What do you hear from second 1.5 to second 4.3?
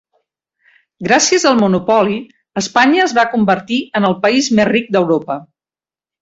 monopoli, Espanya es va convertir en el